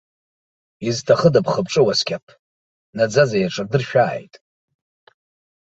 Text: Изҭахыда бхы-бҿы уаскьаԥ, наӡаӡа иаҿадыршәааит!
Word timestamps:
Изҭахыда 0.87 1.39
бхы-бҿы 1.45 1.81
уаскьаԥ, 1.85 2.25
наӡаӡа 2.95 3.37
иаҿадыршәааит! 3.39 4.33